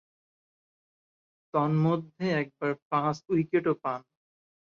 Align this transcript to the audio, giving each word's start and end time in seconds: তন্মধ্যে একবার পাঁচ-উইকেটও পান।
তন্মধ্যে 1.53 2.25
একবার 2.41 2.71
পাঁচ-উইকেটও 2.89 3.73
পান। 3.83 4.01